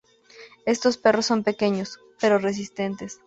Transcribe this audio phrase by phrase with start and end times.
[0.65, 3.19] Estos perros son pequeños, pero resistentes.